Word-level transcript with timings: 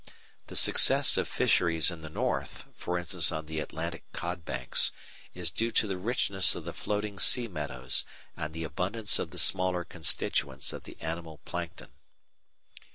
The 0.47 0.55
success 0.55 1.15
of 1.15 1.27
fisheries 1.27 1.91
in 1.91 2.01
the 2.01 2.09
North, 2.09 2.65
e.g. 2.75 3.31
on 3.35 3.45
the 3.45 3.59
Atlantic 3.59 4.03
cod 4.13 4.43
banks, 4.43 4.91
is 5.35 5.51
due 5.51 5.69
to 5.73 5.85
the 5.85 5.95
richness 5.95 6.55
of 6.55 6.63
the 6.65 6.73
floating 6.73 7.19
sea 7.19 7.47
meadows 7.47 8.03
and 8.35 8.51
the 8.51 8.63
abundance 8.63 9.19
of 9.19 9.29
the 9.29 9.37
smaller 9.37 9.83
constituents 9.83 10.73
of 10.73 10.85
the 10.85 10.97
animal 11.01 11.37
Plankton. 11.45 11.89